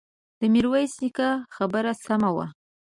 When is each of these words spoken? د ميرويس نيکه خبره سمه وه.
د 0.39 0.41
ميرويس 0.53 0.93
نيکه 1.01 1.29
خبره 1.55 1.91
سمه 2.05 2.29
وه. 2.35 2.47